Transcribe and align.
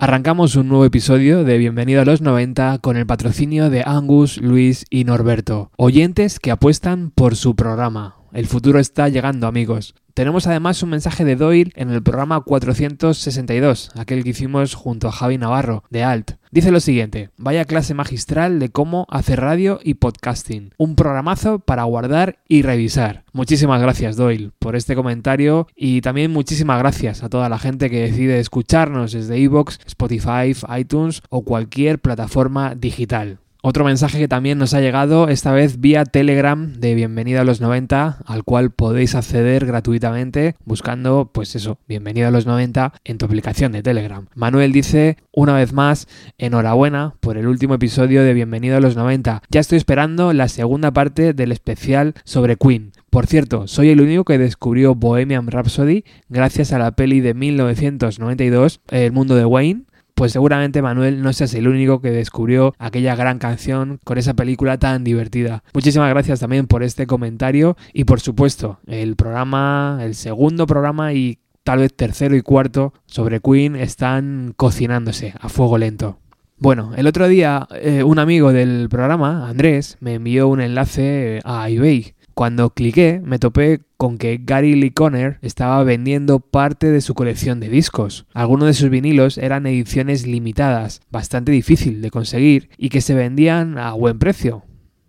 Arrancamos 0.00 0.54
un 0.54 0.68
nuevo 0.68 0.84
episodio 0.84 1.42
de 1.42 1.58
Bienvenido 1.58 2.00
a 2.00 2.04
los 2.04 2.20
90 2.20 2.78
con 2.78 2.96
el 2.96 3.04
patrocinio 3.04 3.68
de 3.68 3.82
Angus, 3.84 4.40
Luis 4.40 4.86
y 4.90 5.02
Norberto, 5.02 5.72
oyentes 5.76 6.38
que 6.38 6.52
apuestan 6.52 7.10
por 7.10 7.34
su 7.34 7.56
programa. 7.56 8.14
El 8.32 8.46
futuro 8.46 8.78
está 8.78 9.08
llegando, 9.08 9.48
amigos. 9.48 9.96
Tenemos 10.18 10.48
además 10.48 10.82
un 10.82 10.90
mensaje 10.90 11.24
de 11.24 11.36
Doyle 11.36 11.70
en 11.76 11.90
el 11.90 12.02
programa 12.02 12.40
462, 12.40 13.92
aquel 13.94 14.24
que 14.24 14.30
hicimos 14.30 14.74
junto 14.74 15.06
a 15.06 15.12
Javi 15.12 15.38
Navarro, 15.38 15.84
de 15.90 16.02
Alt. 16.02 16.32
Dice 16.50 16.72
lo 16.72 16.80
siguiente, 16.80 17.30
vaya 17.36 17.64
clase 17.66 17.94
magistral 17.94 18.58
de 18.58 18.68
cómo 18.70 19.06
hacer 19.10 19.38
radio 19.38 19.78
y 19.80 19.94
podcasting. 19.94 20.74
Un 20.76 20.96
programazo 20.96 21.60
para 21.60 21.84
guardar 21.84 22.40
y 22.48 22.62
revisar. 22.62 23.22
Muchísimas 23.32 23.80
gracias 23.80 24.16
Doyle 24.16 24.50
por 24.58 24.74
este 24.74 24.96
comentario 24.96 25.68
y 25.76 26.00
también 26.00 26.32
muchísimas 26.32 26.80
gracias 26.80 27.22
a 27.22 27.28
toda 27.28 27.48
la 27.48 27.60
gente 27.60 27.88
que 27.88 28.02
decide 28.02 28.40
escucharnos 28.40 29.12
desde 29.12 29.38
iVoox, 29.38 29.78
Spotify, 29.86 30.52
iTunes 30.76 31.22
o 31.28 31.42
cualquier 31.42 32.00
plataforma 32.00 32.74
digital. 32.74 33.38
Otro 33.60 33.84
mensaje 33.84 34.20
que 34.20 34.28
también 34.28 34.56
nos 34.56 34.72
ha 34.72 34.80
llegado, 34.80 35.28
esta 35.28 35.50
vez 35.50 35.80
vía 35.80 36.04
Telegram 36.04 36.74
de 36.74 36.94
Bienvenido 36.94 37.40
a 37.40 37.44
los 37.44 37.60
90, 37.60 38.18
al 38.24 38.44
cual 38.44 38.70
podéis 38.70 39.16
acceder 39.16 39.66
gratuitamente 39.66 40.54
buscando, 40.64 41.30
pues 41.32 41.56
eso, 41.56 41.76
Bienvenido 41.88 42.28
a 42.28 42.30
los 42.30 42.46
90 42.46 42.92
en 43.04 43.18
tu 43.18 43.26
aplicación 43.26 43.72
de 43.72 43.82
Telegram. 43.82 44.26
Manuel 44.36 44.70
dice, 44.70 45.16
una 45.32 45.54
vez 45.54 45.72
más, 45.72 46.06
enhorabuena 46.38 47.14
por 47.18 47.36
el 47.36 47.48
último 47.48 47.74
episodio 47.74 48.22
de 48.22 48.32
Bienvenido 48.32 48.76
a 48.76 48.80
los 48.80 48.94
90. 48.94 49.42
Ya 49.50 49.58
estoy 49.58 49.78
esperando 49.78 50.32
la 50.32 50.46
segunda 50.46 50.92
parte 50.92 51.32
del 51.32 51.50
especial 51.50 52.14
sobre 52.22 52.54
Queen. 52.54 52.92
Por 53.10 53.26
cierto, 53.26 53.66
soy 53.66 53.88
el 53.88 54.00
único 54.00 54.24
que 54.24 54.38
descubrió 54.38 54.94
Bohemian 54.94 55.48
Rhapsody 55.48 56.04
gracias 56.28 56.72
a 56.72 56.78
la 56.78 56.92
peli 56.92 57.20
de 57.20 57.34
1992, 57.34 58.82
El 58.90 59.12
mundo 59.12 59.34
de 59.34 59.46
Wayne, 59.46 59.84
pues 60.18 60.32
seguramente 60.32 60.82
Manuel 60.82 61.22
no 61.22 61.32
seas 61.32 61.54
el 61.54 61.68
único 61.68 62.00
que 62.00 62.10
descubrió 62.10 62.74
aquella 62.80 63.14
gran 63.14 63.38
canción 63.38 64.00
con 64.02 64.18
esa 64.18 64.34
película 64.34 64.76
tan 64.76 65.04
divertida. 65.04 65.62
Muchísimas 65.72 66.10
gracias 66.10 66.40
también 66.40 66.66
por 66.66 66.82
este 66.82 67.06
comentario 67.06 67.76
y 67.92 68.02
por 68.02 68.18
supuesto 68.18 68.80
el 68.88 69.14
programa, 69.14 70.00
el 70.02 70.16
segundo 70.16 70.66
programa 70.66 71.12
y 71.12 71.38
tal 71.62 71.78
vez 71.78 71.94
tercero 71.94 72.34
y 72.34 72.42
cuarto 72.42 72.94
sobre 73.06 73.38
Queen 73.38 73.76
están 73.76 74.54
cocinándose 74.56 75.34
a 75.38 75.48
fuego 75.48 75.78
lento. 75.78 76.18
Bueno, 76.56 76.94
el 76.96 77.06
otro 77.06 77.28
día 77.28 77.68
eh, 77.80 78.02
un 78.02 78.18
amigo 78.18 78.52
del 78.52 78.88
programa, 78.88 79.48
Andrés, 79.48 79.98
me 80.00 80.14
envió 80.14 80.48
un 80.48 80.60
enlace 80.60 81.38
a 81.44 81.70
eBay 81.70 82.16
cuando 82.38 82.70
cliqué 82.70 83.20
me 83.24 83.40
topé 83.40 83.80
con 83.96 84.16
que 84.16 84.40
Gary 84.40 84.76
Lee 84.76 84.92
Conner 84.92 85.40
estaba 85.42 85.82
vendiendo 85.82 86.38
parte 86.38 86.88
de 86.88 87.00
su 87.00 87.14
colección 87.14 87.58
de 87.58 87.68
discos. 87.68 88.26
Algunos 88.32 88.68
de 88.68 88.74
sus 88.74 88.90
vinilos 88.90 89.38
eran 89.38 89.66
ediciones 89.66 90.24
limitadas, 90.24 91.00
bastante 91.10 91.50
difícil 91.50 92.00
de 92.00 92.12
conseguir 92.12 92.70
y 92.78 92.90
que 92.90 93.00
se 93.00 93.14
vendían 93.14 93.76
a 93.76 93.90
buen 93.90 94.20
precio. 94.20 94.62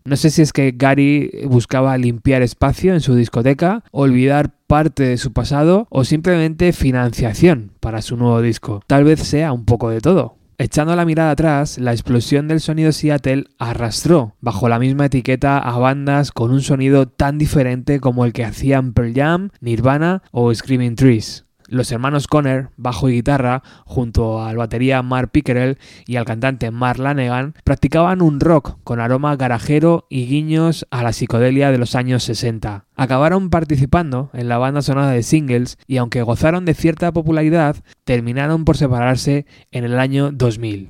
No 0.05 0.15
sé 0.15 0.31
si 0.31 0.41
es 0.41 0.51
que 0.51 0.73
Gary 0.75 1.29
buscaba 1.45 1.95
limpiar 1.99 2.41
espacio 2.41 2.95
en 2.95 2.99
su 2.99 3.13
discoteca, 3.13 3.83
olvidar 3.91 4.55
parte 4.65 5.03
de 5.03 5.17
su 5.17 5.31
pasado 5.31 5.85
o 5.91 6.05
simplemente 6.05 6.73
financiación 6.73 7.73
para 7.79 8.01
su 8.01 8.17
nuevo 8.17 8.41
disco. 8.41 8.81
Tal 8.87 9.03
vez 9.03 9.19
sea 9.19 9.53
un 9.53 9.65
poco 9.65 9.91
de 9.91 10.01
todo. 10.01 10.38
Echando 10.61 10.93
la 10.93 11.05
mirada 11.05 11.31
atrás, 11.31 11.77
la 11.77 11.93
explosión 11.93 12.49
del 12.49 12.59
sonido 12.59 12.91
Seattle 12.91 13.45
arrastró 13.59 14.35
bajo 14.41 14.67
la 14.67 14.77
misma 14.77 15.05
etiqueta 15.05 15.57
a 15.57 15.79
bandas 15.79 16.33
con 16.33 16.51
un 16.51 16.61
sonido 16.61 17.07
tan 17.07 17.37
diferente 17.37 18.01
como 18.01 18.25
el 18.25 18.33
que 18.33 18.43
hacían 18.43 18.91
Pearl 18.91 19.13
Jam, 19.15 19.49
Nirvana 19.61 20.21
o 20.31 20.53
Screaming 20.53 20.95
Trees. 20.95 21.45
Los 21.69 21.91
hermanos 21.91 22.27
Conner, 22.27 22.69
bajo 22.77 23.09
y 23.09 23.13
guitarra, 23.13 23.63
junto 23.85 24.43
al 24.43 24.57
batería 24.57 25.01
Mark 25.01 25.29
Pickerel 25.31 25.77
y 26.05 26.15
al 26.15 26.25
cantante 26.25 26.71
Mark 26.71 26.99
Lanegan, 26.99 27.53
practicaban 27.63 28.21
un 28.21 28.39
rock 28.39 28.77
con 28.83 28.99
aroma 28.99 29.35
garajero 29.35 30.07
y 30.09 30.25
guiños 30.25 30.87
a 30.89 31.03
la 31.03 31.13
psicodelia 31.13 31.71
de 31.71 31.77
los 31.77 31.95
años 31.95 32.23
60. 32.23 32.85
Acabaron 32.95 33.49
participando 33.49 34.29
en 34.33 34.49
la 34.49 34.57
banda 34.57 34.81
sonora 34.81 35.11
de 35.11 35.23
singles 35.23 35.77
y 35.87 35.97
aunque 35.97 36.23
gozaron 36.23 36.65
de 36.65 36.73
cierta 36.73 37.11
popularidad, 37.11 37.77
terminaron 38.03 38.65
por 38.65 38.75
separarse 38.75 39.45
en 39.71 39.85
el 39.85 39.99
año 39.99 40.31
2000. 40.31 40.89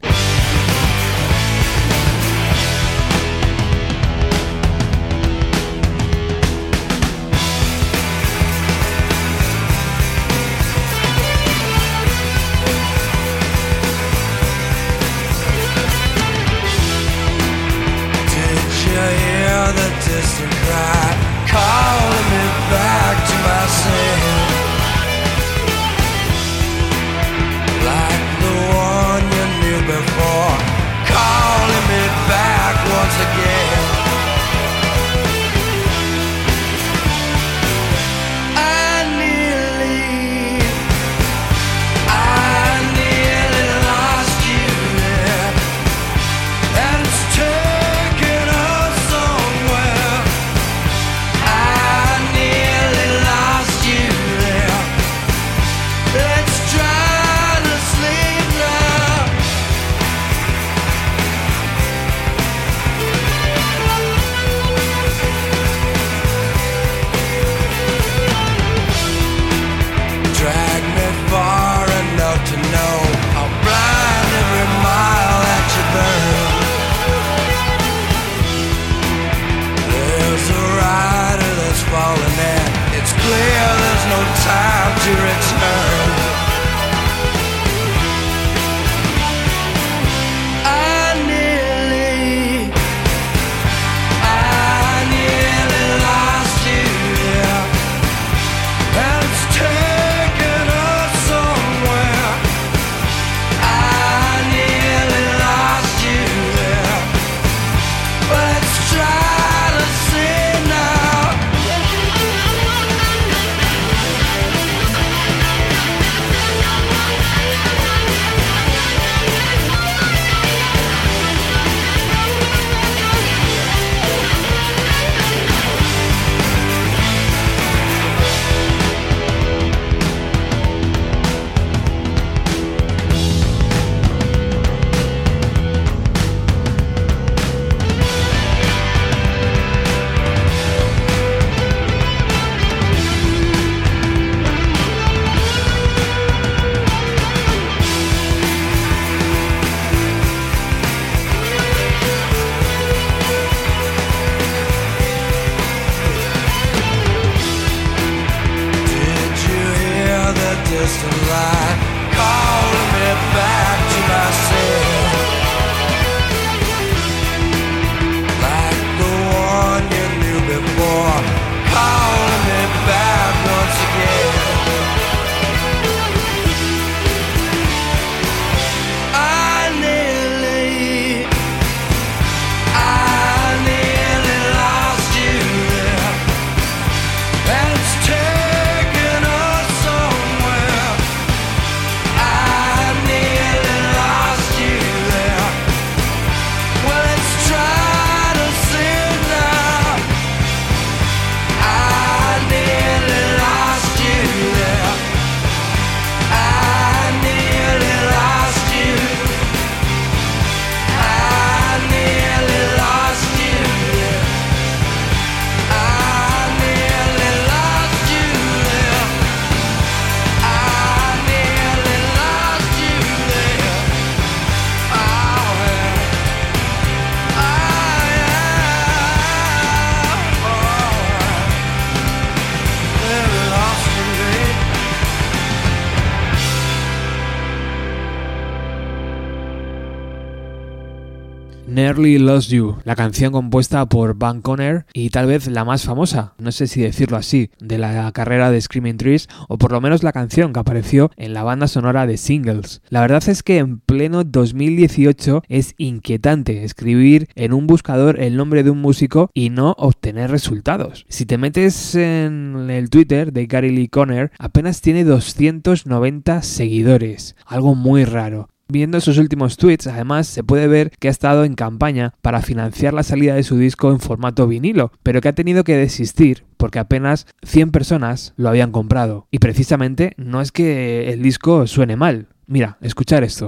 Nearly 241.90 242.20
Lost 242.20 242.52
You, 242.52 242.76
la 242.84 242.96
canción 242.96 243.32
compuesta 243.32 243.84
por 243.88 244.14
Van 244.14 244.42
Conner 244.42 244.86
y 244.94 245.10
tal 245.10 245.26
vez 245.26 245.48
la 245.48 245.66
más 245.66 245.86
famosa, 245.86 246.36
no 246.38 246.52
sé 246.52 246.68
si 246.68 246.82
decirlo 246.82 247.18
así, 247.18 247.50
de 247.60 247.80
la 247.80 248.12
carrera 248.12 248.52
de 248.52 248.62
Screaming 248.62 248.98
Trees 248.98 249.28
o 249.48 249.58
por 249.58 249.72
lo 249.72 249.82
menos 249.82 250.04
la 250.04 250.12
canción 250.12 250.54
que 250.54 250.60
apareció 250.60 251.10
en 251.18 251.34
la 251.34 251.42
banda 251.42 251.68
sonora 251.68 252.06
de 252.06 252.18
Singles. 252.18 252.84
La 252.90 253.02
verdad 253.02 253.28
es 253.28 253.42
que 253.42 253.58
en 253.58 253.80
pleno 253.80 254.24
2018 254.24 255.42
es 255.50 255.74
inquietante 255.80 256.64
escribir 256.64 257.28
en 257.34 257.54
un 257.54 257.66
buscador 257.66 258.20
el 258.22 258.38
nombre 258.38 258.62
de 258.62 258.70
un 258.70 258.82
músico 258.82 259.32
y 259.34 259.50
no 259.50 259.74
obtener 259.80 260.30
resultados. 260.30 261.08
Si 261.10 261.26
te 261.26 261.40
metes 261.40 261.96
en 261.96 262.70
el 262.70 262.92
Twitter 262.92 263.34
de 263.34 263.48
Gary 263.48 263.72
Lee 263.72 263.88
Conner, 263.88 264.32
apenas 264.38 264.82
tiene 264.82 265.06
290 265.06 266.44
seguidores, 266.44 267.36
algo 267.48 267.74
muy 267.74 268.06
raro. 268.06 268.48
Viendo 268.72 269.02
sus 269.02 269.18
últimos 269.18 269.58
tweets, 269.58 269.88
además, 269.88 270.28
se 270.28 270.44
puede 270.44 270.68
ver 270.68 270.92
que 271.00 271.08
ha 271.08 271.12
estado 271.12 271.44
en 271.44 271.56
campaña 271.56 272.14
para 272.22 272.44
financiar 272.44 272.94
la 272.94 273.02
salida 273.02 273.34
de 273.34 273.42
su 273.42 273.58
disco 273.58 273.90
en 273.90 274.00
formato 274.00 274.46
vinilo, 274.46 274.92
pero 275.02 275.22
que 275.22 275.28
ha 275.28 275.34
tenido 275.34 275.64
que 275.64 275.76
desistir 275.76 276.46
porque 276.56 276.78
apenas 276.78 277.26
100 277.42 277.72
personas 277.72 278.34
lo 278.38 278.48
habían 278.48 278.72
comprado. 278.72 279.26
Y 279.32 279.40
precisamente 279.40 280.14
no 280.18 280.40
es 280.40 280.52
que 280.52 281.12
el 281.12 281.24
disco 281.24 281.66
suene 281.66 281.96
mal. 281.96 282.28
Mira, 282.46 282.78
escuchar 282.82 283.24
esto. 283.24 283.48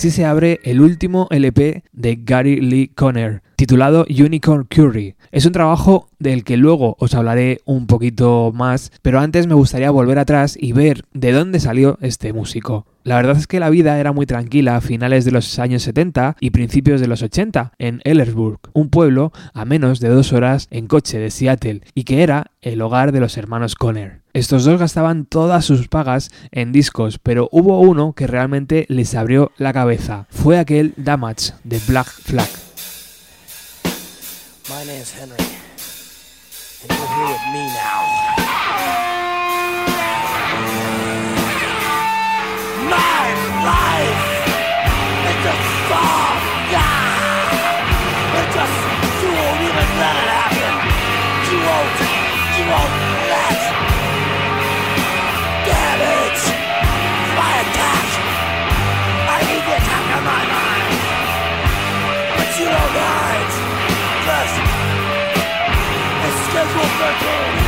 Así 0.00 0.10
se 0.10 0.24
abre 0.24 0.60
el 0.64 0.80
último 0.80 1.28
LP 1.30 1.84
de 1.92 2.18
Gary 2.22 2.58
Lee 2.62 2.88
Conner, 2.88 3.42
titulado 3.60 4.06
Unicorn 4.08 4.64
Curry. 4.64 5.16
Es 5.32 5.44
un 5.44 5.52
trabajo 5.52 6.08
del 6.18 6.44
que 6.44 6.56
luego 6.56 6.96
os 6.98 7.14
hablaré 7.14 7.60
un 7.66 7.86
poquito 7.86 8.52
más, 8.54 8.90
pero 9.02 9.20
antes 9.20 9.46
me 9.46 9.52
gustaría 9.52 9.90
volver 9.90 10.18
atrás 10.18 10.56
y 10.58 10.72
ver 10.72 11.04
de 11.12 11.32
dónde 11.32 11.60
salió 11.60 11.98
este 12.00 12.32
músico. 12.32 12.86
La 13.04 13.16
verdad 13.16 13.36
es 13.36 13.46
que 13.46 13.60
la 13.60 13.68
vida 13.68 14.00
era 14.00 14.12
muy 14.12 14.24
tranquila 14.24 14.76
a 14.76 14.80
finales 14.80 15.26
de 15.26 15.32
los 15.32 15.58
años 15.58 15.82
70 15.82 16.38
y 16.40 16.50
principios 16.52 17.02
de 17.02 17.06
los 17.06 17.20
80 17.20 17.72
en 17.78 18.00
Ellersburg, 18.04 18.60
un 18.72 18.88
pueblo 18.88 19.30
a 19.52 19.66
menos 19.66 20.00
de 20.00 20.08
dos 20.08 20.32
horas 20.32 20.66
en 20.70 20.86
coche 20.86 21.18
de 21.18 21.30
Seattle 21.30 21.82
y 21.94 22.04
que 22.04 22.22
era 22.22 22.52
el 22.62 22.80
hogar 22.80 23.12
de 23.12 23.20
los 23.20 23.36
hermanos 23.36 23.74
Conner. 23.74 24.22
Estos 24.32 24.64
dos 24.64 24.80
gastaban 24.80 25.26
todas 25.26 25.66
sus 25.66 25.88
pagas 25.88 26.30
en 26.50 26.72
discos, 26.72 27.18
pero 27.18 27.50
hubo 27.52 27.78
uno 27.80 28.14
que 28.14 28.26
realmente 28.26 28.86
les 28.88 29.14
abrió 29.14 29.52
la 29.58 29.74
cabeza. 29.74 30.28
Fue 30.30 30.58
aquel 30.58 30.94
Damage 30.96 31.52
de 31.64 31.78
Black 31.86 32.06
Flag. 32.06 32.69
My 34.70 34.84
name's 34.84 35.10
Henry, 35.10 35.34
and 35.36 36.96
you're 36.96 37.08
here 37.08 37.26
with 37.26 37.52
me 37.52 37.66
now. 37.74 38.39
liberty 67.00 67.59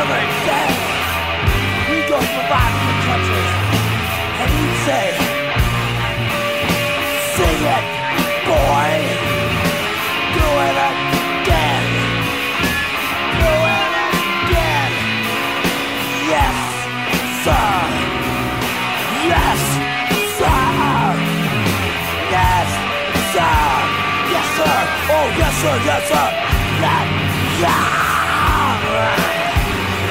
Him 0.00 0.08
saying, 0.08 0.80
he 1.90 1.98
goes 2.08 2.24
for 2.24 2.44
the 2.48 2.96
country. 3.04 3.44
And 4.40 4.48
he'd 4.56 4.76
say, 4.88 5.06
sing 7.36 7.60
it, 7.68 7.84
boy. 8.48 8.90
Do 10.32 10.46
it 10.66 10.76
again. 10.88 11.84
Do 13.40 13.52
it 13.76 13.92
again. 14.48 14.92
Yes, 16.32 16.56
sir. 17.44 17.68
Yes, 19.28 19.60
sir. 20.40 20.64
Yes, 22.32 22.68
sir. 23.36 23.60
Yes, 24.32 24.48
sir. 24.56 24.78
Oh, 25.12 25.28
yes, 25.36 25.54
sir. 25.60 25.76
Yes, 25.84 26.02
sir. 26.08 26.28
Yeah. 26.80 27.04
Yeah. 27.60 29.39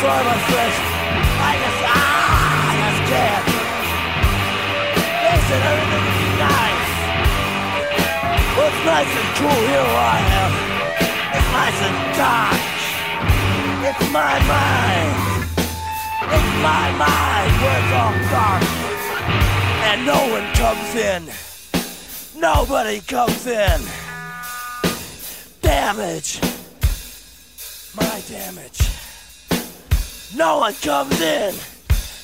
I'm 0.00 0.04
sorry. 0.04 0.70
I 1.42 1.58
just, 1.58 1.82
ah, 1.82 2.70
I 2.70 2.74
just 2.78 3.02
can't. 3.10 3.46
They 5.26 5.38
said 5.48 5.62
everything 5.66 6.02
would 6.06 6.18
be 6.22 6.30
nice. 6.38 6.86
Well, 8.54 8.70
it's 8.70 8.82
nice 8.86 9.10
and 9.10 9.30
cool 9.42 9.60
here 9.66 9.90
I 9.90 10.22
am. 10.38 10.52
It's 11.34 11.50
nice 11.50 11.80
and 11.82 11.98
dark. 12.14 12.62
It's 13.90 14.06
my 14.14 14.38
mind. 14.46 15.18
It's 16.30 16.52
my 16.62 16.86
mind 16.94 17.52
where 17.58 17.78
it's 17.82 17.92
all 17.98 18.14
dark. 18.30 18.62
And 19.82 20.06
no 20.06 20.20
one 20.30 20.46
comes 20.54 20.94
in. 20.94 21.26
Nobody 22.40 23.00
comes 23.00 23.46
in. 23.48 23.80
Damage. 25.60 26.40
My 27.96 28.22
damage. 28.28 28.97
No 30.36 30.58
one 30.58 30.74
comes 30.84 31.20
in. 31.20 31.54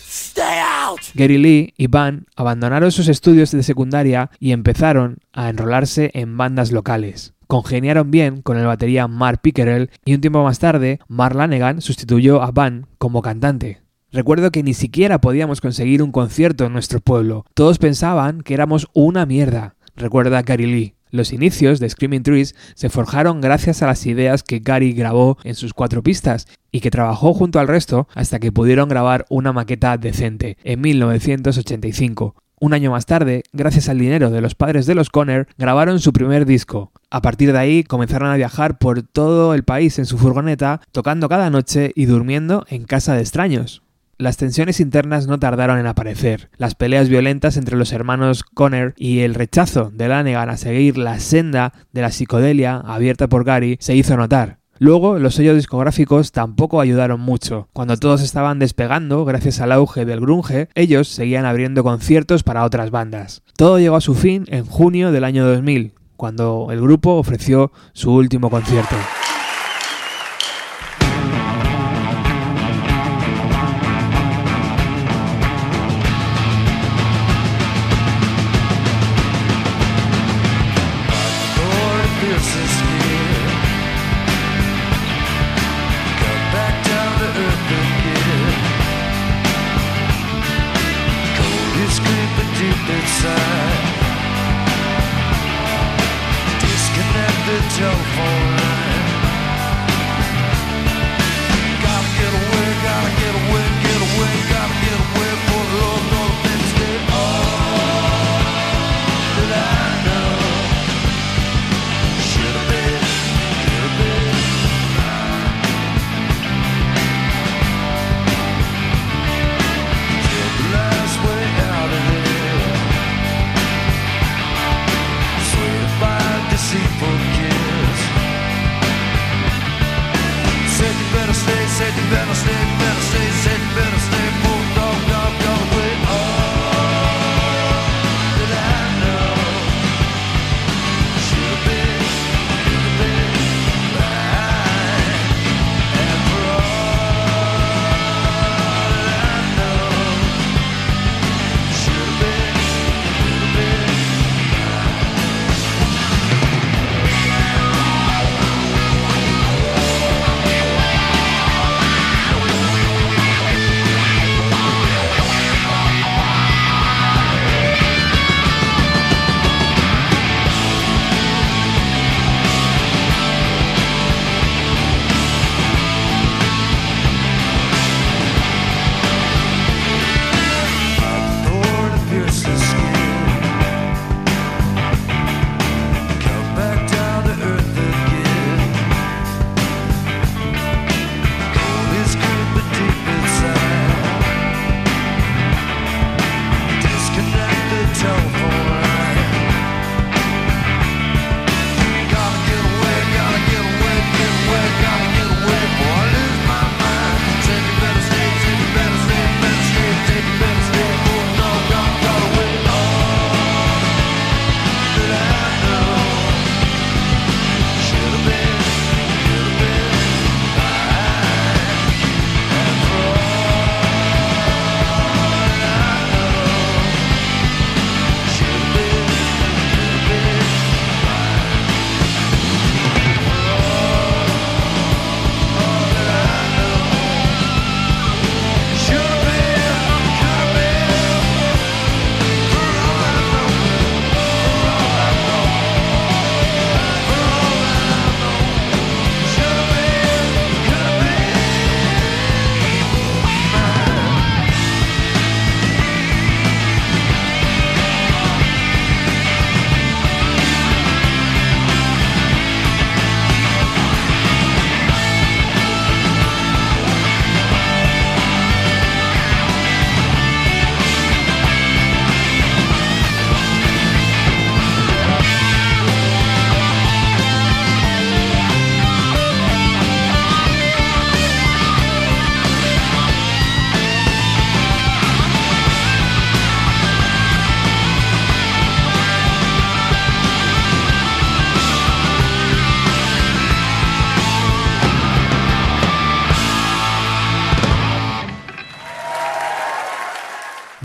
Stay 0.06 0.60
out. 0.60 1.00
Gary 1.14 1.38
Lee 1.38 1.72
y 1.78 1.86
Van 1.86 2.26
abandonaron 2.36 2.92
sus 2.92 3.08
estudios 3.08 3.50
de 3.50 3.62
secundaria 3.62 4.30
y 4.38 4.52
empezaron 4.52 5.18
a 5.32 5.48
enrolarse 5.48 6.10
en 6.12 6.36
bandas 6.36 6.70
locales. 6.70 7.32
Congeniaron 7.46 8.10
bien 8.10 8.42
con 8.42 8.58
el 8.58 8.66
batería 8.66 9.08
Mark 9.08 9.40
Pickerel 9.40 9.90
y 10.04 10.14
un 10.14 10.20
tiempo 10.20 10.44
más 10.44 10.58
tarde 10.58 11.00
Mark 11.08 11.34
Lanegan 11.34 11.80
sustituyó 11.80 12.42
a 12.42 12.50
Van 12.50 12.86
como 12.98 13.22
cantante. 13.22 13.80
Recuerdo 14.12 14.52
que 14.52 14.62
ni 14.62 14.74
siquiera 14.74 15.20
podíamos 15.20 15.62
conseguir 15.62 16.02
un 16.02 16.12
concierto 16.12 16.66
en 16.66 16.74
nuestro 16.74 17.00
pueblo. 17.00 17.46
Todos 17.54 17.78
pensaban 17.78 18.42
que 18.42 18.52
éramos 18.52 18.86
una 18.92 19.24
mierda, 19.24 19.76
recuerda 19.96 20.42
Gary 20.42 20.66
Lee. 20.66 20.94
Los 21.14 21.32
inicios 21.32 21.78
de 21.78 21.88
Screaming 21.88 22.24
Trees 22.24 22.56
se 22.74 22.90
forjaron 22.90 23.40
gracias 23.40 23.82
a 23.82 23.86
las 23.86 24.04
ideas 24.04 24.42
que 24.42 24.58
Gary 24.58 24.94
grabó 24.94 25.38
en 25.44 25.54
sus 25.54 25.72
cuatro 25.72 26.02
pistas 26.02 26.48
y 26.72 26.80
que 26.80 26.90
trabajó 26.90 27.32
junto 27.32 27.60
al 27.60 27.68
resto 27.68 28.08
hasta 28.16 28.40
que 28.40 28.50
pudieron 28.50 28.88
grabar 28.88 29.24
una 29.28 29.52
maqueta 29.52 29.96
decente 29.96 30.58
en 30.64 30.80
1985. 30.80 32.34
Un 32.58 32.74
año 32.74 32.90
más 32.90 33.06
tarde, 33.06 33.44
gracias 33.52 33.88
al 33.88 34.00
dinero 34.00 34.32
de 34.32 34.40
los 34.40 34.56
padres 34.56 34.86
de 34.86 34.96
los 34.96 35.08
Conner, 35.08 35.46
grabaron 35.56 36.00
su 36.00 36.12
primer 36.12 36.46
disco. 36.46 36.90
A 37.10 37.22
partir 37.22 37.52
de 37.52 37.58
ahí 37.60 37.84
comenzaron 37.84 38.30
a 38.30 38.36
viajar 38.36 38.78
por 38.78 39.04
todo 39.04 39.54
el 39.54 39.62
país 39.62 40.00
en 40.00 40.06
su 40.06 40.18
furgoneta, 40.18 40.80
tocando 40.90 41.28
cada 41.28 41.48
noche 41.48 41.92
y 41.94 42.06
durmiendo 42.06 42.66
en 42.68 42.86
casa 42.86 43.14
de 43.14 43.20
extraños. 43.20 43.83
Las 44.24 44.38
tensiones 44.38 44.80
internas 44.80 45.26
no 45.26 45.38
tardaron 45.38 45.78
en 45.78 45.86
aparecer. 45.86 46.48
Las 46.56 46.74
peleas 46.74 47.10
violentas 47.10 47.58
entre 47.58 47.76
los 47.76 47.92
hermanos 47.92 48.42
Conner 48.42 48.94
y 48.96 49.18
el 49.18 49.34
rechazo 49.34 49.90
de 49.92 50.08
Lanegan 50.08 50.48
a 50.48 50.56
seguir 50.56 50.96
la 50.96 51.20
senda 51.20 51.74
de 51.92 52.00
la 52.00 52.10
psicodelia 52.10 52.76
abierta 52.76 53.28
por 53.28 53.44
Gary 53.44 53.76
se 53.80 53.94
hizo 53.94 54.16
notar. 54.16 54.60
Luego, 54.78 55.18
los 55.18 55.34
sellos 55.34 55.56
discográficos 55.56 56.32
tampoco 56.32 56.80
ayudaron 56.80 57.20
mucho. 57.20 57.68
Cuando 57.74 57.98
todos 57.98 58.22
estaban 58.22 58.58
despegando, 58.58 59.26
gracias 59.26 59.60
al 59.60 59.72
auge 59.72 60.06
del 60.06 60.20
grunge, 60.20 60.70
ellos 60.74 61.08
seguían 61.08 61.44
abriendo 61.44 61.84
conciertos 61.84 62.42
para 62.42 62.64
otras 62.64 62.90
bandas. 62.90 63.42
Todo 63.58 63.78
llegó 63.78 63.96
a 63.96 64.00
su 64.00 64.14
fin 64.14 64.46
en 64.48 64.64
junio 64.64 65.12
del 65.12 65.24
año 65.24 65.44
2000, 65.46 65.92
cuando 66.16 66.68
el 66.70 66.80
grupo 66.80 67.16
ofreció 67.16 67.72
su 67.92 68.14
último 68.14 68.48
concierto. 68.48 68.96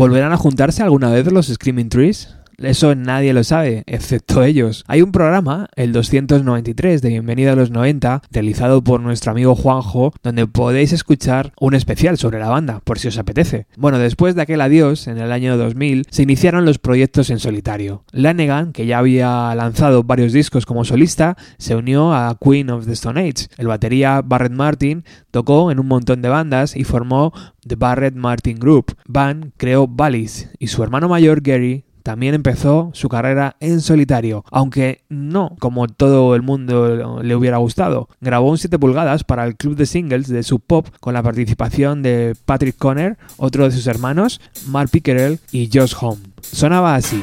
¿Volverán 0.09 0.33
a 0.33 0.37
juntarse 0.37 0.81
alguna 0.81 1.11
vez 1.11 1.31
los 1.31 1.49
Screaming 1.49 1.87
Trees? 1.87 2.35
Eso 2.61 2.93
nadie 2.93 3.33
lo 3.33 3.43
sabe, 3.43 3.83
excepto 3.87 4.43
ellos. 4.43 4.83
Hay 4.87 5.01
un 5.01 5.11
programa, 5.11 5.67
el 5.75 5.93
293 5.93 7.01
de 7.01 7.09
Bienvenido 7.09 7.53
a 7.53 7.55
los 7.55 7.71
90, 7.71 8.21
realizado 8.31 8.83
por 8.83 8.99
nuestro 8.99 9.31
amigo 9.31 9.55
Juanjo, 9.55 10.13
donde 10.23 10.45
podéis 10.45 10.91
escuchar 10.91 11.53
un 11.59 11.73
especial 11.73 12.17
sobre 12.17 12.39
la 12.39 12.49
banda, 12.49 12.81
por 12.83 12.99
si 12.99 13.07
os 13.07 13.17
apetece. 13.17 13.67
Bueno, 13.77 13.97
después 13.97 14.35
de 14.35 14.41
aquel 14.41 14.61
adiós, 14.61 15.07
en 15.07 15.17
el 15.19 15.31
año 15.31 15.57
2000, 15.57 16.07
se 16.09 16.23
iniciaron 16.23 16.65
los 16.65 16.79
proyectos 16.79 17.29
en 17.29 17.39
solitario. 17.39 18.03
Lanegan, 18.11 18.73
que 18.73 18.85
ya 18.85 18.97
había 18.99 19.53
lanzado 19.55 20.03
varios 20.03 20.33
discos 20.33 20.65
como 20.65 20.83
solista, 20.83 21.37
se 21.57 21.75
unió 21.75 22.13
a 22.13 22.37
Queen 22.39 22.69
of 22.69 22.85
the 22.85 22.93
Stone 22.93 23.21
Age. 23.21 23.47
El 23.57 23.67
batería 23.67 24.21
Barrett 24.21 24.51
Martin 24.51 25.05
tocó 25.31 25.71
en 25.71 25.79
un 25.79 25.87
montón 25.87 26.21
de 26.21 26.29
bandas 26.29 26.75
y 26.75 26.83
formó 26.83 27.33
The 27.65 27.75
Barrett 27.75 28.15
Martin 28.15 28.57
Group. 28.59 28.95
Van 29.07 29.53
creó 29.57 29.87
Ballis 29.87 30.49
y 30.59 30.67
su 30.67 30.83
hermano 30.83 31.07
mayor 31.07 31.41
Gary 31.41 31.85
también 32.09 32.33
empezó 32.33 32.89
su 32.95 33.07
carrera 33.07 33.55
en 33.59 33.81
solitario, 33.81 34.43
aunque 34.49 35.03
no 35.09 35.55
como 35.59 35.87
todo 35.87 36.33
el 36.33 36.41
mundo 36.41 37.21
le 37.21 37.35
hubiera 37.35 37.57
gustado. 37.57 38.09
Grabó 38.19 38.49
un 38.49 38.57
7 38.57 38.79
pulgadas 38.79 39.23
para 39.23 39.45
el 39.45 39.55
club 39.55 39.75
de 39.75 39.85
singles 39.85 40.27
de 40.27 40.41
Sub 40.41 40.59
Pop 40.65 40.87
con 41.01 41.13
la 41.13 41.21
participación 41.21 42.01
de 42.01 42.35
Patrick 42.45 42.77
Conner, 42.77 43.19
otro 43.37 43.65
de 43.65 43.71
sus 43.71 43.85
hermanos, 43.85 44.41
Mark 44.65 44.89
Pickerel 44.89 45.37
y 45.51 45.69
Josh 45.71 45.93
Home. 46.01 46.23
Sonaba 46.41 46.95
así. 46.95 47.21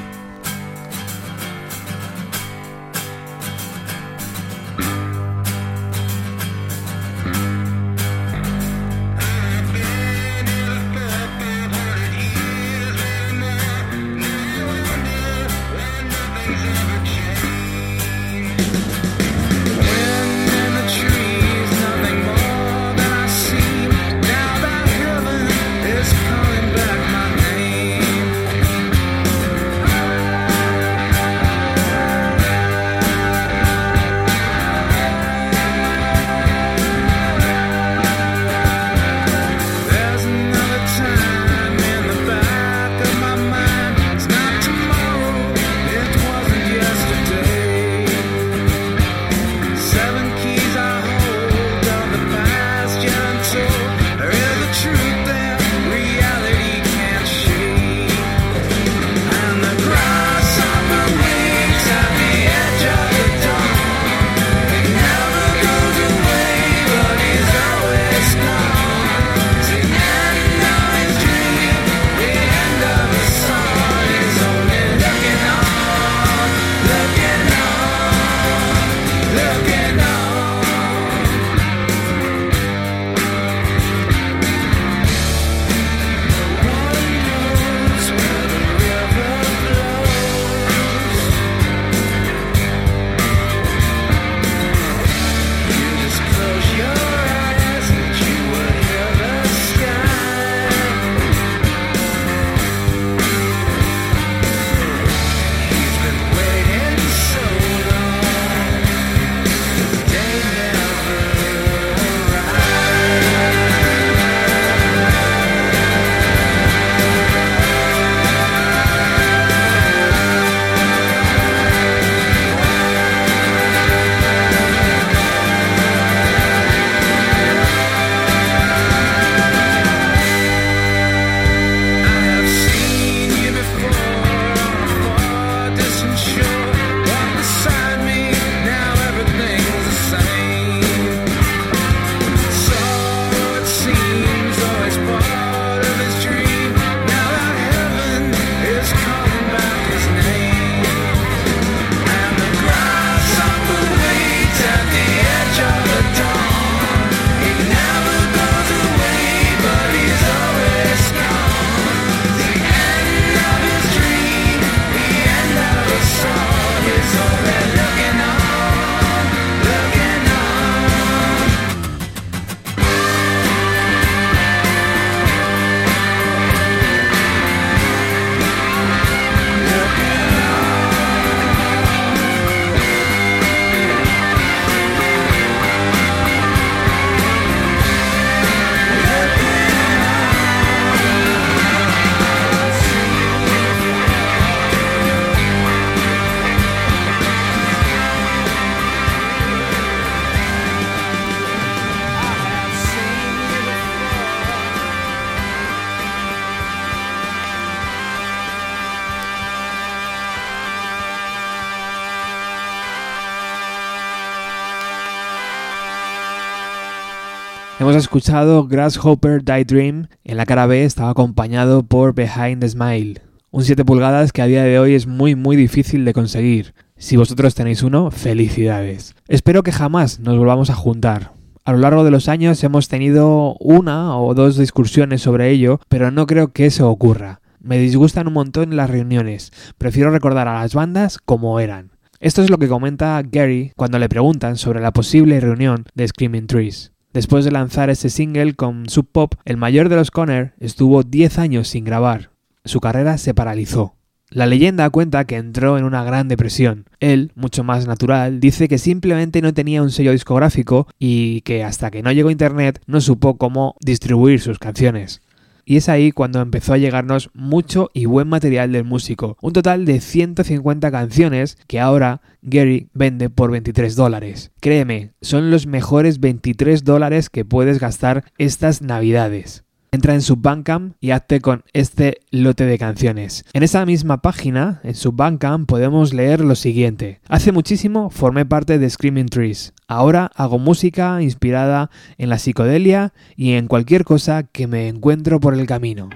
Escuchado 217.99 218.67
Grasshopper 218.67 219.43
Die 219.43 219.65
Dream. 219.65 220.09
En 220.25 220.37
la 220.37 220.45
cara 220.45 220.67
B 220.67 220.85
estaba 220.85 221.11
acompañado 221.11 221.83
por 221.83 222.15
Behind 222.15 222.61
the 222.61 222.69
Smile. 222.69 223.23
Un 223.51 223.65
7 223.65 223.85
pulgadas 223.85 224.33
que 224.33 224.43
a 224.43 224.47
día 224.47 224.65
de 224.65 224.79
hoy 224.79 224.95
es 224.95 225.07
muy 225.07 225.35
muy 225.35 225.57
difícil 225.57 226.05
de 226.05 226.13
conseguir. 226.13 226.75
Si 226.97 227.17
vosotros 227.17 227.55
tenéis 227.55 227.83
uno, 227.83 228.11
felicidades. 228.11 229.15
Espero 229.29 229.63
que 229.63 229.73
jamás 229.73 230.21
nos 230.21 230.37
volvamos 230.37 230.69
a 230.71 230.75
juntar. 230.75 231.33
A 231.65 231.73
lo 231.73 231.79
largo 231.79 232.05
de 232.05 232.11
los 232.11 232.29
años 232.29 232.63
hemos 232.65 232.89
tenido 232.89 233.57
una 233.61 234.19
o 234.19 234.35
dos 234.35 234.57
discusiones 234.59 235.23
sobre 235.23 235.51
ello, 235.51 235.81
pero 235.89 236.11
no 236.11 236.27
creo 236.27 236.53
que 236.53 236.67
eso 236.67 236.91
ocurra. 236.91 237.41
Me 237.61 237.79
disgustan 237.79 238.27
un 238.27 238.35
montón 238.35 238.77
las 238.77 238.91
reuniones. 238.91 239.53
Prefiero 239.79 240.11
recordar 240.11 240.49
a 240.49 240.61
las 240.61 240.75
bandas 240.75 241.19
como 241.19 241.61
eran. 241.61 241.93
Esto 242.21 242.43
es 242.43 242.51
lo 242.51 242.59
que 242.59 242.69
comenta 242.69 243.23
Gary 243.23 243.73
cuando 243.77 243.99
le 243.99 244.09
preguntan 244.09 244.57
sobre 244.57 244.81
la 244.81 244.93
posible 244.93 245.41
reunión 245.41 245.85
de 245.95 246.09
Screaming 246.09 246.47
Trees. 246.47 246.93
Después 247.17 247.47
de 247.47 247.51
lanzar 247.51 247.89
ese 247.89 248.11
single 248.11 248.53
con 248.57 248.91
Sub 248.91 249.07
Pop, 249.11 249.37
el 249.47 249.57
mayor 249.57 249.89
de 249.89 249.97
los 249.97 250.11
Conner 250.11 250.53
estuvo 250.61 251.03
10 251.03 251.39
años 251.39 251.67
sin 251.67 251.83
grabar. 251.83 252.29
su 252.67 252.79
carrera 252.79 253.17
se 253.17 253.33
paralizó. 253.33 253.95
La 254.29 254.45
leyenda 254.45 254.91
cuenta 254.91 255.25
que 255.25 255.37
entró 255.37 255.79
en 255.79 255.85
una 255.85 256.05
gran 256.05 256.29
depresión. 256.29 256.85
Él, 257.01 257.33
mucho 257.35 257.65
más 257.65 257.87
natural, 257.87 258.39
dice 258.39 258.69
que 258.69 258.77
simplemente 258.77 259.41
no 259.41 259.55
tenía 259.55 259.81
un 259.83 259.93
sello 259.93 260.13
discográfico 260.13 260.89
y 260.99 261.41
que 261.41 261.65
hasta 261.65 261.91
que 261.91 262.03
no 262.03 262.13
llegó 262.13 262.31
Internet 262.31 262.83
no 262.87 263.01
supo 263.01 263.39
cómo 263.39 263.77
distribuir 263.81 264.43
sus 264.43 264.59
canciones. 264.59 265.23
Y 265.69 265.79
es 265.79 265.89
ahí 265.89 266.13
cuando 266.13 266.41
empezó 266.41 266.75
a 266.75 266.79
llegarnos 266.79 267.29
mucho 267.35 267.91
y 267.93 268.05
buen 268.05 268.29
material 268.29 268.71
del 268.71 268.85
músico, 268.85 269.37
un 269.43 269.53
total 269.53 269.85
de 269.85 270.01
150 270.01 270.93
canciones 270.93 271.59
que 271.67 271.81
ahora 271.81 272.23
Gary 272.41 272.89
vende 272.95 273.31
por 273.31 273.51
23 273.51 273.97
dólares. 273.97 274.53
Créeme, 274.61 275.15
son 275.21 275.51
los 275.51 275.67
mejores 275.67 276.21
23 276.21 276.85
dólares 276.85 277.31
que 277.31 277.45
puedes 277.45 277.81
gastar 277.81 278.25
estas 278.39 278.81
navidades. 278.81 279.66
Entra 279.97 280.13
en 280.13 280.21
su 280.21 280.37
Bandcamp 280.37 280.95
y 281.01 281.13
hazte 281.13 281.41
con 281.41 281.65
este 281.73 282.19
lote 282.31 282.67
de 282.67 282.77
canciones. 282.77 283.47
En 283.55 283.63
esa 283.63 283.87
misma 283.87 284.21
página, 284.21 284.83
en 284.85 284.95
su 284.95 285.13
Bandcamp, 285.13 285.67
podemos 285.67 286.13
leer 286.13 286.43
lo 286.43 286.55
siguiente. 286.55 287.23
Hace 287.31 287.51
muchísimo 287.51 288.11
formé 288.11 288.45
parte 288.45 288.79
de 288.79 288.91
Screaming 288.91 289.31
Trees. 289.31 289.73
Ahora 289.89 290.31
hago 290.35 290.59
música 290.59 291.23
inspirada 291.23 291.91
en 292.19 292.29
la 292.29 292.39
psicodelia 292.39 293.15
y 293.37 293.53
en 293.53 293.69
cualquier 293.69 294.05
cosa 294.05 294.43
que 294.43 294.67
me 294.67 294.89
encuentro 294.89 295.41
por 295.41 295.55
el 295.55 295.67
camino. 295.67 296.11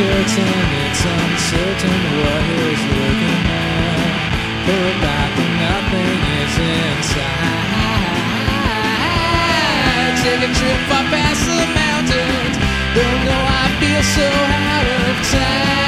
Curtain, 0.00 0.48
it's 0.80 1.04
uncertain 1.04 2.00
what 2.24 2.44
is 2.56 2.80
looking 2.88 3.44
at. 3.52 4.32
It 4.64 4.96
back 5.04 5.32
and 5.44 5.54
nothing 5.60 6.20
is 6.40 6.56
inside. 6.56 7.60
Take 10.24 10.40
a 10.40 10.50
trip 10.56 10.88
up 10.96 11.04
past 11.12 11.44
the 11.44 11.68
mountains. 11.76 12.56
Don't 12.96 13.20
know 13.28 13.42
I 13.44 13.68
feel 13.76 14.02
so 14.16 14.24
out 14.24 14.88
of 14.88 15.20
time. 15.28 15.79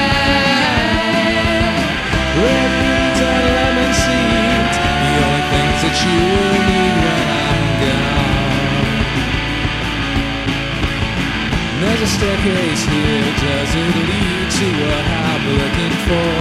A 12.02 12.06
staircase 12.06 12.82
here, 12.82 13.30
does 13.38 13.70
it 13.78 13.94
lead 13.94 14.50
to 14.50 14.66
what 14.82 15.06
I'm 15.06 15.44
looking 15.54 15.94
for? 16.02 16.34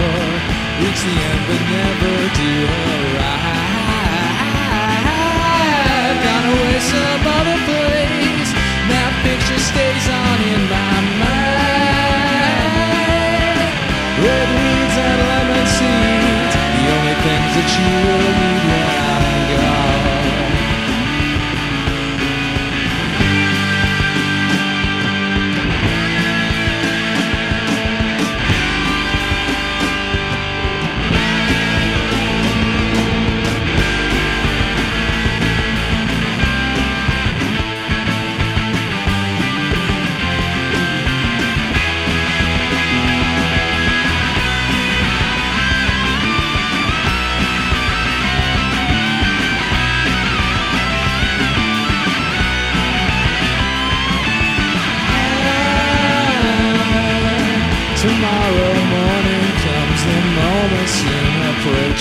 Reach 0.82 1.00
the 1.06 1.14
end 1.14 1.42
but 1.46 1.62
never 1.70 2.14
do 2.34 2.52
arrive 2.66 3.46
Gone 6.18 6.46
away 6.50 6.78
some 6.82 7.22
other 7.38 7.58
place, 7.70 8.50
that 8.90 9.12
picture 9.22 9.62
stays 9.62 10.06
on 10.10 10.38
in 10.50 10.62
my 10.66 10.98
mind 11.22 11.62
Red 14.18 14.48
weeds 14.58 14.96
and 14.98 15.20
lemon 15.30 15.66
seeds, 15.78 16.54
the 16.74 16.90
only 16.90 17.16
things 17.22 17.50
that 17.54 17.70
you 17.78 17.86
will 18.02 18.31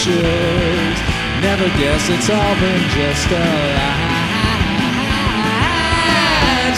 approaches. 0.02 0.98
Never 1.42 1.68
guess 1.78 2.10
it's 2.10 2.30
all 2.30 2.56
been 2.56 2.90
just 2.90 3.28
a 3.28 3.40
lie. 3.78 4.20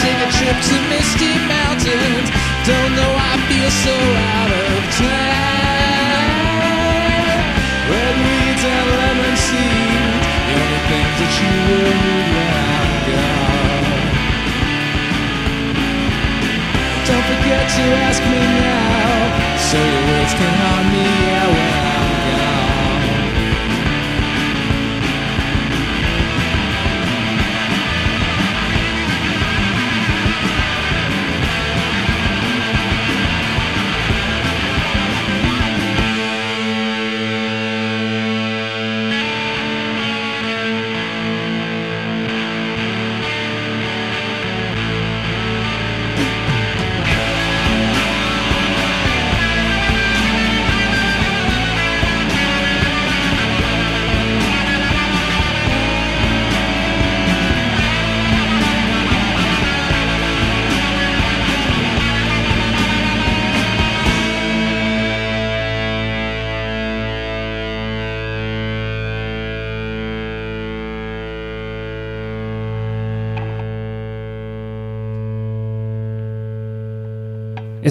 Take 0.00 0.20
a 0.20 0.30
trip 0.32 0.56
to 0.68 0.76
misty 0.92 1.32
mountains. 1.48 2.28
Don't 2.66 2.92
know 2.96 3.12
I 3.16 3.36
feel 3.48 3.70
so 3.70 3.94
out 4.36 4.52
of 4.52 4.84
time. 5.00 5.22
Red 7.88 8.16
weeds 8.24 8.64
and 8.64 8.88
lemon 9.00 9.36
seeds, 9.36 10.26
the 10.48 10.54
only 10.60 10.80
things 10.88 11.14
that 11.20 11.32
you 11.40 11.52
will 11.68 11.94
need 12.04 12.26
when 12.34 12.52
I'm 12.72 12.92
gone. 13.08 13.92
Don't 17.08 17.26
forget 17.32 17.64
to 17.76 17.84
ask 18.08 18.20
me 18.24 18.42
now, 18.60 19.08
so 19.68 19.76
your 19.76 20.04
words 20.08 20.32
can 20.34 20.52
haunt 20.60 20.86
me 20.92 21.04
yeah, 21.24 21.73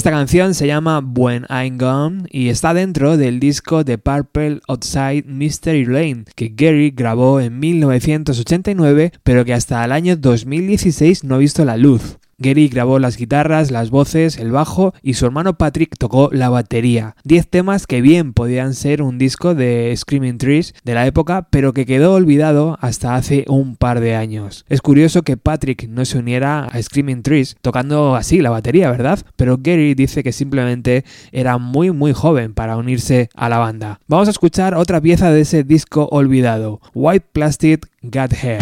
Esta 0.04 0.12
canción 0.12 0.54
se 0.54 0.68
llama 0.68 1.00
When 1.00 1.46
I'm 1.50 1.78
Gone 1.78 2.24
y 2.30 2.50
está 2.50 2.74
dentro 2.74 3.16
del 3.16 3.40
disco 3.40 3.86
de 3.86 3.98
Purple 3.98 4.60
Outside 4.68 5.24
Mystery 5.28 5.86
Lane 5.86 6.26
que 6.36 6.52
Gary 6.54 6.92
grabó 6.92 7.40
en 7.40 7.58
1989 7.58 9.14
pero 9.24 9.46
que 9.46 9.54
hasta 9.54 9.86
el 9.86 9.94
año 9.94 10.18
2016 10.18 11.24
no 11.24 11.36
ha 11.36 11.38
visto 11.38 11.64
la 11.64 11.78
luz. 11.78 12.18
Gary 12.44 12.68
grabó 12.68 13.00
las 13.00 13.18
guitarras, 13.18 13.72
las 13.72 13.90
voces, 13.90 14.38
el 14.38 14.52
bajo 14.52 14.94
y 15.02 15.14
su 15.14 15.26
hermano 15.26 15.58
Patrick 15.58 15.98
tocó 15.98 16.30
la 16.32 16.50
batería. 16.50 17.16
Diez 17.24 17.48
temas 17.48 17.88
que 17.88 18.02
bien 18.02 18.34
podían 18.34 18.74
ser 18.74 19.02
un 19.02 19.18
disco 19.18 19.56
de 19.56 19.94
Screaming 19.96 20.38
Trees 20.38 20.76
de 20.84 20.94
la 20.94 21.08
época, 21.08 21.48
pero 21.50 21.74
que 21.74 21.86
quedó 21.86 22.14
olvidado 22.14 22.78
hasta 22.82 23.16
hace 23.16 23.46
un 23.48 23.78
par 23.78 24.02
de 24.02 24.16
años. 24.16 24.66
Es 24.68 24.82
curioso 24.82 25.22
que 25.22 25.38
Patrick 25.38 25.88
no 25.88 26.04
se 26.04 26.18
uniera 26.18 26.66
a 26.66 26.82
Screaming 26.82 27.24
Trees 27.24 27.56
tocando 27.62 28.16
así 28.16 28.42
la 28.42 28.50
batería, 28.50 28.92
¿verdad? 28.92 29.20
Pero 29.38 29.58
Gary 29.58 29.96
dice 29.96 30.22
que 30.22 30.34
simplemente 30.34 31.06
era 31.32 31.58
muy 31.58 31.92
muy 31.92 32.12
joven 32.12 32.54
para 32.54 32.76
unirse 32.76 33.30
a 33.36 33.48
la 33.48 33.58
banda. 33.58 34.02
Vamos 34.08 34.28
a 34.28 34.32
escuchar 34.32 34.76
otra 34.76 35.00
pieza 35.00 35.32
de 35.32 35.42
ese 35.42 35.64
disco 35.64 36.10
olvidado, 36.12 36.82
White 36.94 37.28
Plastic 37.32 37.88
Got 38.02 38.34
Hair. 38.34 38.60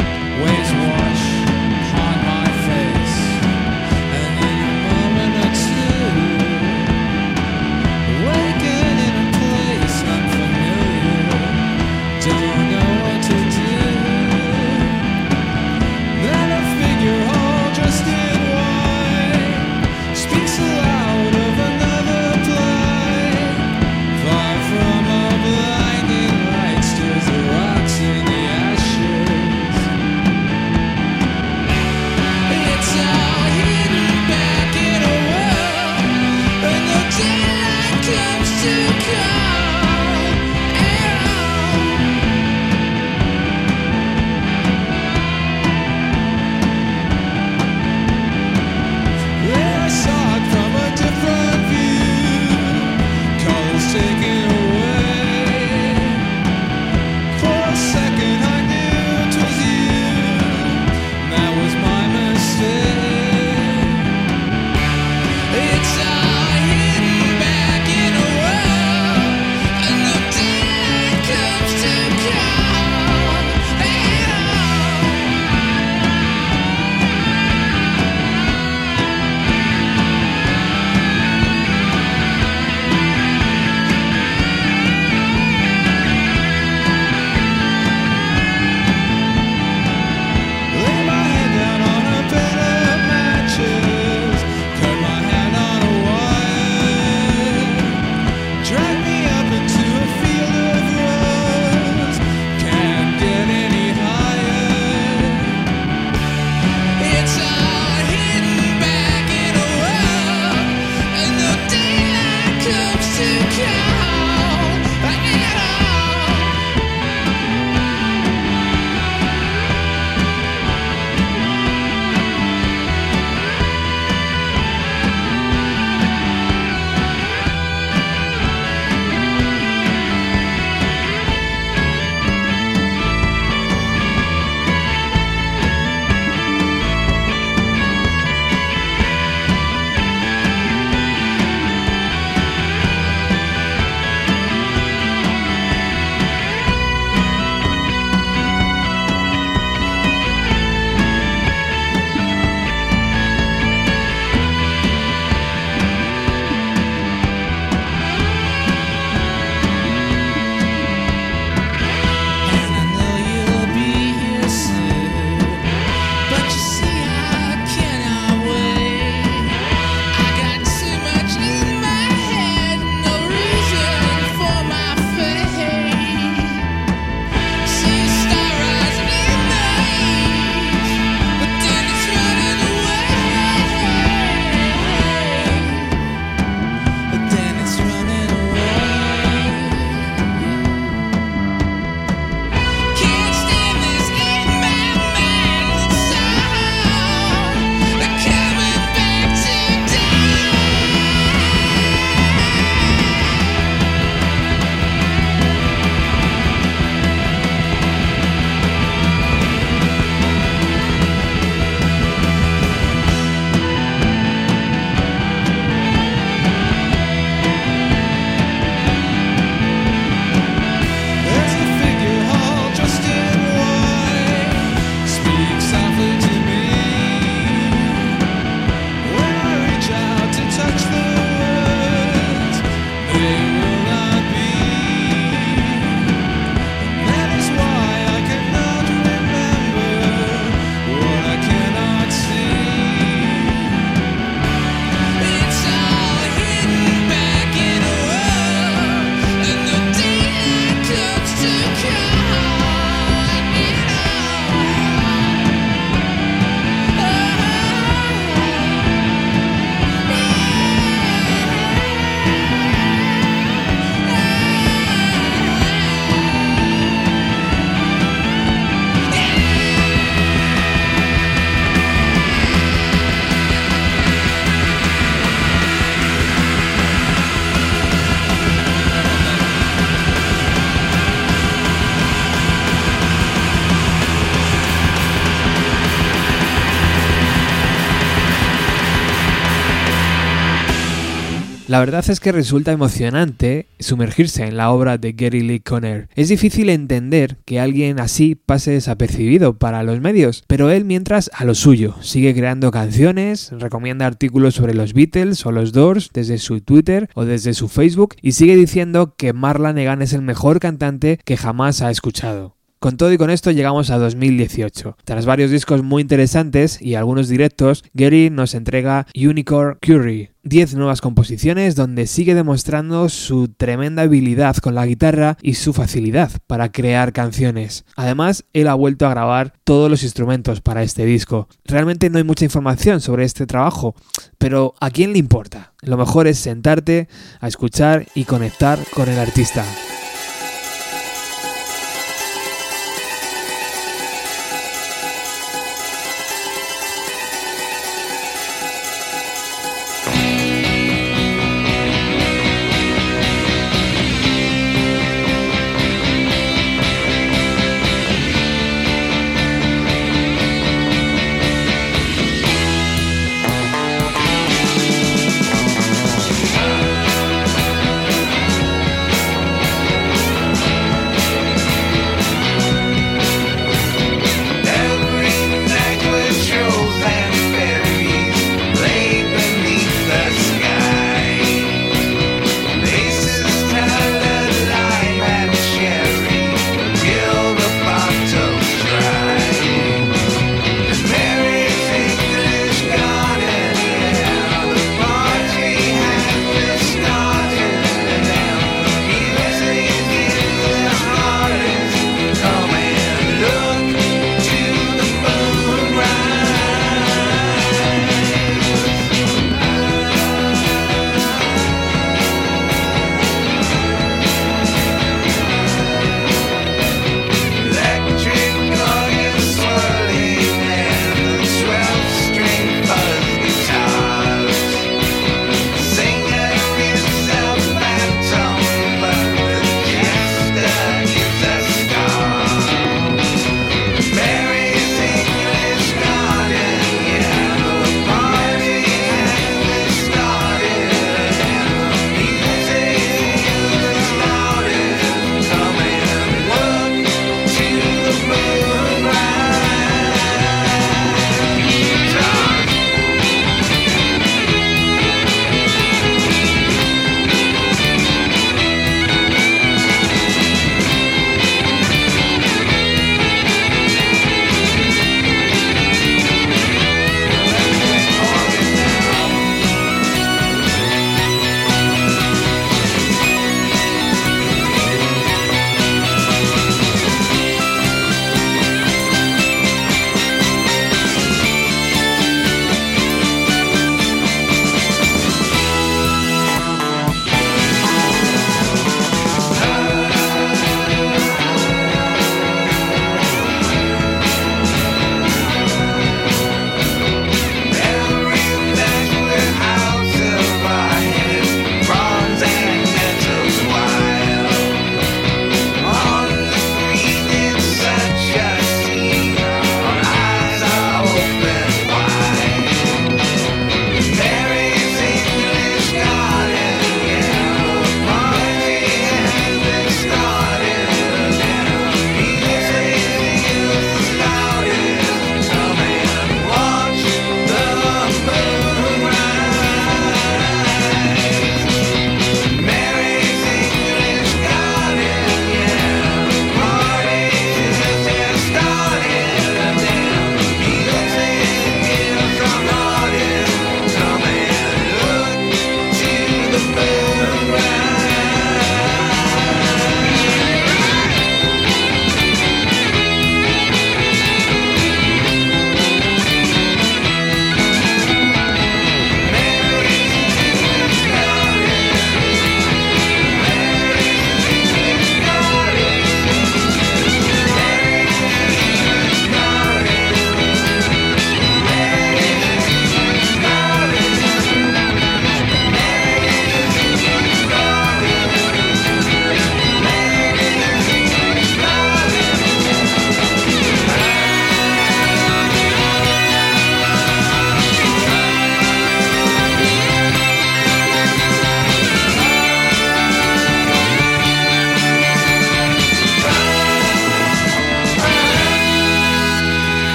Verdad 291.82 292.08
es 292.12 292.20
que 292.20 292.32
resulta 292.32 292.72
emocionante 292.72 293.66
sumergirse 293.80 294.46
en 294.46 294.56
la 294.56 294.70
obra 294.70 295.00
de 295.00 295.14
Gary 295.14 295.42
Lee 295.42 295.62
Conner. 295.62 296.10
Es 296.14 296.30
difícil 296.30 296.70
entender 296.70 297.38
que 297.44 297.60
alguien 297.60 298.00
así 298.00 298.36
pase 298.36 298.70
desapercibido 298.70 299.58
para 299.58 299.82
los 299.82 300.00
medios, 300.00 300.44
pero 300.46 300.70
él 300.70 300.86
mientras 300.86 301.32
a 301.34 301.44
lo 301.44 301.56
suyo, 301.56 301.96
sigue 302.02 302.36
creando 302.36 302.70
canciones, 302.70 303.50
recomienda 303.52 304.06
artículos 304.06 304.54
sobre 304.54 304.76
los 304.76 304.94
Beatles 304.94 305.44
o 305.48 305.52
los 305.52 305.72
Doors 305.72 306.12
desde 306.14 306.38
su 306.38 306.62
Twitter 306.62 307.10
o 307.16 307.26
desde 307.26 307.56
su 307.56 307.68
Facebook 307.68 308.16
y 308.22 308.34
sigue 308.34 308.56
diciendo 308.56 309.16
que 309.18 309.34
Marla 309.34 309.74
Negan 309.74 310.04
es 310.04 310.14
el 310.14 310.22
mejor 310.22 310.60
cantante 310.60 311.20
que 311.26 311.36
jamás 311.36 311.82
ha 311.82 311.90
escuchado. 311.90 312.61
Con 312.82 312.98
todo 312.98 313.14
y 313.14 313.20
con 313.20 313.30
esto 313.30 313.52
llegamos 313.52 313.92
a 313.92 314.00
2018. 314.00 314.98
Tras 315.04 315.28
varios 315.28 315.52
discos 315.52 315.84
muy 315.84 316.02
interesantes 316.02 316.82
y 316.82 316.96
algunos 316.96 317.30
directos, 317.30 317.84
Gary 317.94 318.32
nos 318.32 318.56
entrega 318.56 319.06
Unicorn 319.16 319.78
Curry, 319.80 320.32
10 320.42 320.74
nuevas 320.74 321.00
composiciones 321.00 321.76
donde 321.76 322.08
sigue 322.08 322.34
demostrando 322.34 323.08
su 323.10 323.50
tremenda 323.50 324.02
habilidad 324.02 324.56
con 324.56 324.74
la 324.74 324.88
guitarra 324.88 325.38
y 325.44 325.54
su 325.54 325.74
facilidad 325.74 326.32
para 326.48 326.72
crear 326.72 327.14
canciones. 327.14 327.86
Además, 327.96 328.46
él 328.52 328.68
ha 328.68 328.74
vuelto 328.74 329.06
a 329.06 329.12
grabar 329.12 329.54
todos 329.64 329.88
los 329.88 330.02
instrumentos 330.02 330.62
para 330.62 330.82
este 330.82 331.06
disco. 331.06 331.48
Realmente 331.66 332.10
no 332.10 332.18
hay 332.18 332.24
mucha 332.24 332.46
información 332.46 333.00
sobre 333.00 333.26
este 333.26 333.46
trabajo, 333.46 333.94
pero 334.40 334.74
¿a 334.80 334.90
quién 334.90 335.14
le 335.14 335.20
importa? 335.20 335.74
Lo 335.84 335.98
mejor 335.98 336.26
es 336.26 336.40
sentarte 336.40 337.10
a 337.42 337.48
escuchar 337.48 338.08
y 338.16 338.24
conectar 338.24 338.80
con 338.96 339.08
el 339.08 339.20
artista. 339.20 339.64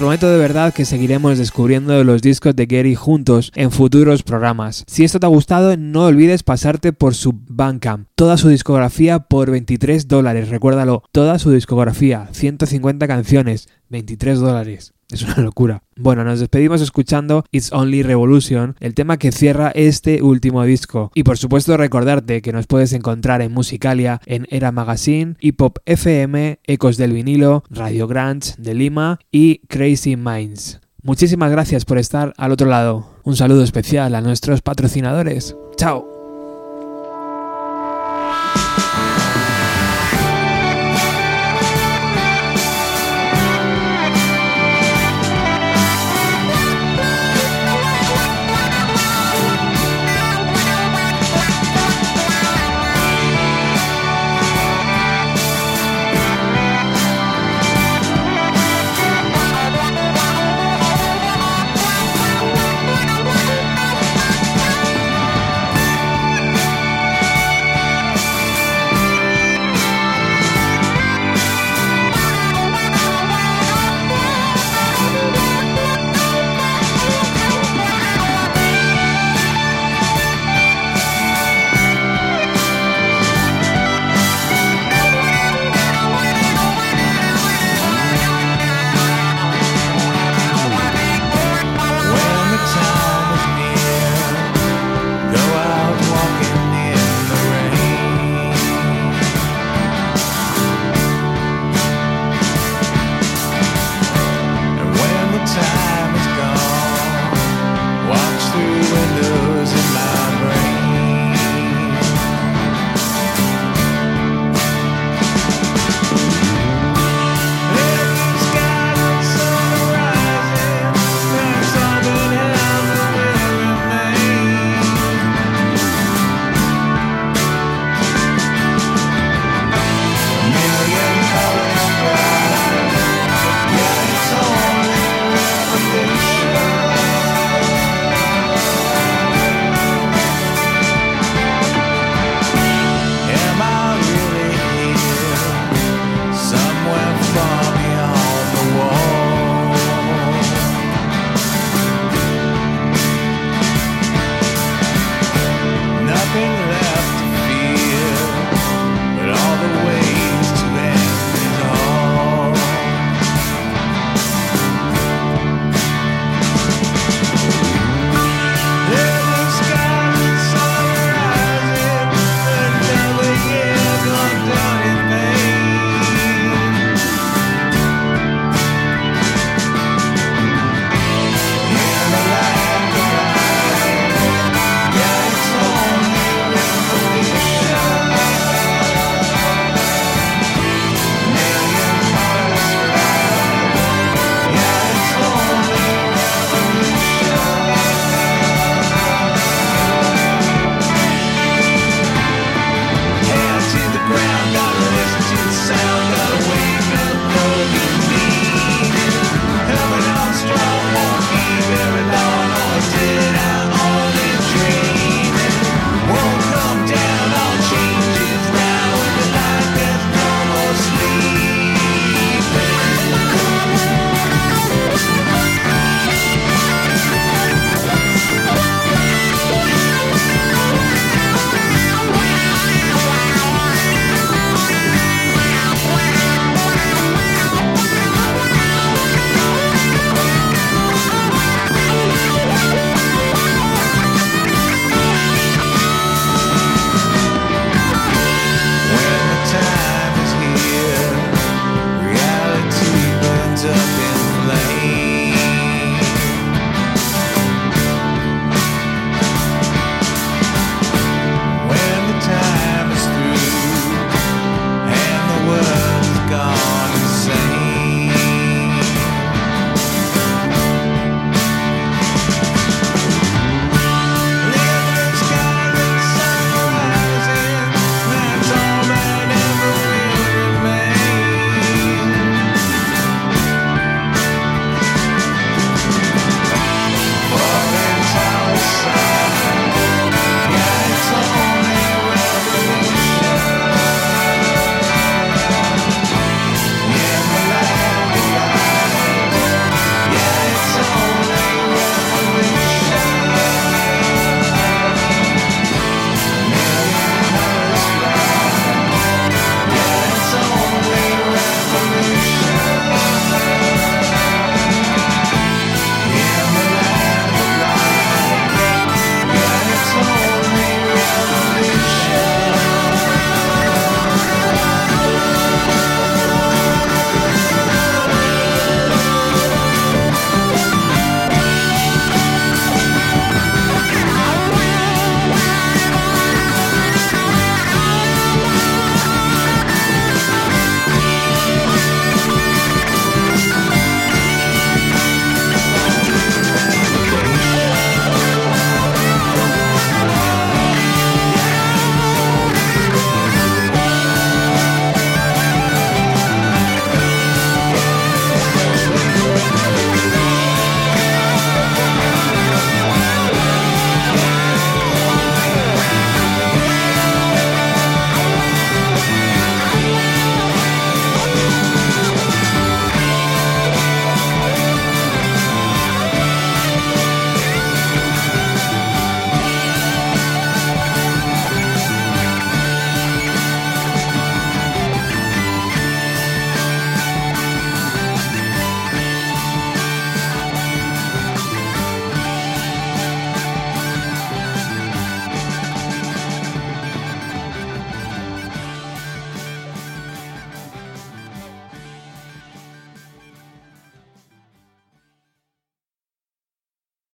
Prometo 0.00 0.30
de 0.30 0.38
verdad 0.38 0.72
que 0.72 0.86
seguiremos 0.86 1.36
descubriendo 1.36 2.02
los 2.04 2.22
discos 2.22 2.56
de 2.56 2.64
Gary 2.64 2.94
juntos 2.94 3.52
en 3.54 3.70
futuros 3.70 4.22
programas. 4.22 4.82
Si 4.86 5.04
esto 5.04 5.20
te 5.20 5.26
ha 5.26 5.28
gustado, 5.28 5.76
no 5.76 6.06
olvides 6.06 6.42
pasarte 6.42 6.94
por 6.94 7.14
su 7.14 7.34
Bandcamp. 7.34 8.08
Toda 8.14 8.38
su 8.38 8.48
discografía 8.48 9.18
por 9.18 9.50
23 9.50 10.08
dólares, 10.08 10.48
recuérdalo, 10.48 11.02
toda 11.12 11.38
su 11.38 11.50
discografía, 11.50 12.28
150 12.32 13.06
canciones, 13.06 13.68
23 13.90 14.38
dólares. 14.38 14.94
Es 15.10 15.22
una 15.22 15.38
locura. 15.38 15.82
Bueno, 15.96 16.24
nos 16.24 16.38
despedimos 16.38 16.80
escuchando 16.80 17.44
It's 17.50 17.72
Only 17.72 18.02
Revolution, 18.02 18.76
el 18.80 18.94
tema 18.94 19.18
que 19.18 19.32
cierra 19.32 19.72
este 19.74 20.22
último 20.22 20.62
disco. 20.64 21.10
Y 21.14 21.24
por 21.24 21.36
supuesto 21.36 21.76
recordarte 21.76 22.42
que 22.42 22.52
nos 22.52 22.66
puedes 22.66 22.92
encontrar 22.92 23.42
en 23.42 23.52
Musicalia, 23.52 24.20
en 24.24 24.46
Era 24.50 24.70
Magazine, 24.70 25.34
Hip 25.40 25.60
Hop 25.60 25.80
FM, 25.84 26.60
Ecos 26.64 26.96
del 26.96 27.12
Vinilo, 27.12 27.64
Radio 27.70 28.06
Grants 28.06 28.54
de 28.58 28.74
Lima 28.74 29.18
y 29.32 29.58
Crazy 29.66 30.16
Minds. 30.16 30.80
Muchísimas 31.02 31.50
gracias 31.50 31.84
por 31.84 31.98
estar 31.98 32.32
al 32.36 32.52
otro 32.52 32.68
lado. 32.68 33.14
Un 33.24 33.34
saludo 33.34 33.64
especial 33.64 34.14
a 34.14 34.20
nuestros 34.20 34.62
patrocinadores. 34.62 35.56
¡Chao! 35.76 36.09